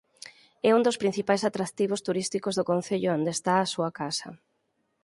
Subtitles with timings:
[0.67, 4.29] É un dos principais atractivos turísticos do concello e onde está a súa casa.